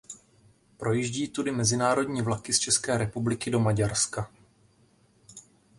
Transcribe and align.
Projíždí 0.77 1.27
tudy 1.27 1.51
mezinárodní 1.51 2.21
vlaky 2.21 2.53
z 2.53 2.59
České 2.59 2.97
republiky 2.97 3.51
do 3.51 3.59
Maďarska. 3.59 4.31